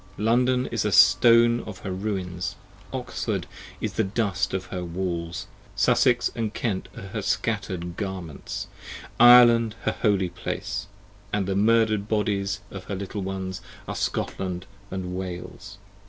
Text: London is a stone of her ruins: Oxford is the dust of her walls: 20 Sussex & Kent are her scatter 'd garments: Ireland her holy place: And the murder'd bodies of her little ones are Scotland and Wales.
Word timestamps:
London 0.17 0.65
is 0.71 0.83
a 0.83 0.91
stone 0.91 1.59
of 1.67 1.77
her 1.81 1.91
ruins: 1.91 2.55
Oxford 2.91 3.45
is 3.79 3.93
the 3.93 4.03
dust 4.03 4.51
of 4.51 4.65
her 4.73 4.83
walls: 4.83 5.43
20 5.75 5.75
Sussex 5.75 6.31
& 6.43 6.53
Kent 6.55 6.87
are 6.97 7.09
her 7.09 7.21
scatter 7.21 7.77
'd 7.77 7.95
garments: 7.97 8.65
Ireland 9.19 9.75
her 9.83 9.91
holy 10.01 10.29
place: 10.29 10.87
And 11.31 11.45
the 11.45 11.55
murder'd 11.55 12.07
bodies 12.07 12.61
of 12.71 12.85
her 12.85 12.95
little 12.95 13.21
ones 13.21 13.61
are 13.87 13.95
Scotland 13.95 14.65
and 14.89 15.13
Wales. 15.15 15.77